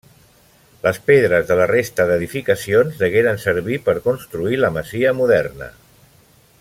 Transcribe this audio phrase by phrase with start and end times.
[0.85, 5.71] Les pedres de la resta d'edificacions degueren servir per construir la masia moderna.